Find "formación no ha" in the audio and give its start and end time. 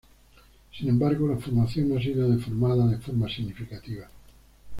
1.37-2.01